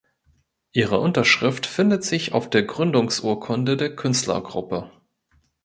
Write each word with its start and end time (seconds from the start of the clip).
Ihre 0.71 0.99
Unterschrift 0.99 1.67
findet 1.67 2.03
sich 2.03 2.33
auf 2.33 2.49
der 2.49 2.63
Gründungsurkunde 2.63 3.77
der 3.77 3.95
Künstlergruppe. 3.95 4.89